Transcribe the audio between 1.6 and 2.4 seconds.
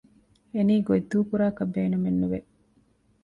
ބޭނުމެއް ނުވެ